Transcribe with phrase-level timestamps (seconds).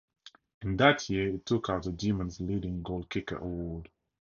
[0.63, 3.91] In that year he took out the Demons' leading goalkicker award.